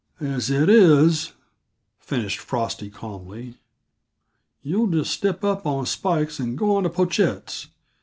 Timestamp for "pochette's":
6.89-7.67